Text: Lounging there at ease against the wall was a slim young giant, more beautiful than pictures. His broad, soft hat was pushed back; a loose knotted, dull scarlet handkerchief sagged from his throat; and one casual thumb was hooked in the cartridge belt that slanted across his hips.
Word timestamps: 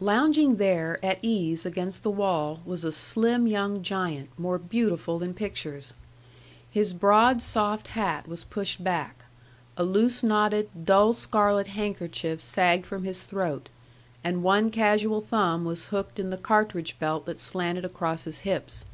Lounging 0.00 0.56
there 0.56 0.98
at 1.04 1.18
ease 1.20 1.66
against 1.66 2.02
the 2.02 2.10
wall 2.10 2.60
was 2.64 2.84
a 2.84 2.90
slim 2.90 3.46
young 3.46 3.82
giant, 3.82 4.30
more 4.38 4.56
beautiful 4.58 5.18
than 5.18 5.34
pictures. 5.34 5.92
His 6.70 6.94
broad, 6.94 7.42
soft 7.42 7.88
hat 7.88 8.26
was 8.26 8.44
pushed 8.44 8.82
back; 8.82 9.26
a 9.76 9.84
loose 9.84 10.22
knotted, 10.22 10.86
dull 10.86 11.12
scarlet 11.12 11.66
handkerchief 11.66 12.40
sagged 12.42 12.86
from 12.86 13.04
his 13.04 13.24
throat; 13.24 13.68
and 14.24 14.42
one 14.42 14.70
casual 14.70 15.20
thumb 15.20 15.66
was 15.66 15.88
hooked 15.88 16.18
in 16.18 16.30
the 16.30 16.38
cartridge 16.38 16.98
belt 16.98 17.26
that 17.26 17.38
slanted 17.38 17.84
across 17.84 18.24
his 18.24 18.38
hips. 18.48 18.86